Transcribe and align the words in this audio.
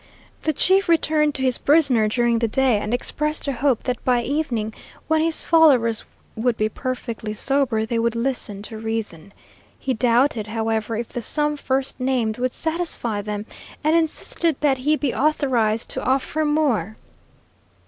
The 0.41 0.51
chief 0.53 0.89
returned 0.89 1.35
to 1.35 1.43
his 1.43 1.59
prisoner 1.59 2.07
during 2.07 2.39
the 2.39 2.47
day, 2.47 2.79
and 2.79 2.91
expressed 2.91 3.47
a 3.47 3.53
hope 3.53 3.83
that 3.83 4.03
by 4.03 4.23
evening, 4.23 4.73
when 5.07 5.21
his 5.21 5.43
followers 5.43 6.03
would 6.35 6.57
be 6.57 6.69
perfectly 6.69 7.33
sober, 7.35 7.85
they 7.85 7.99
would 7.99 8.15
listen 8.15 8.63
to 8.63 8.79
reason. 8.79 9.31
He 9.77 9.93
doubted, 9.93 10.47
however, 10.47 10.95
if 10.95 11.09
the 11.09 11.21
sum 11.21 11.55
first 11.55 11.99
named 11.99 12.39
would 12.39 12.53
satisfy 12.55 13.21
them, 13.21 13.45
and 13.83 13.95
insisted 13.95 14.55
that 14.61 14.79
he 14.79 14.95
be 14.95 15.13
authorized 15.13 15.87
to 15.89 16.03
offer 16.03 16.45
more. 16.45 16.97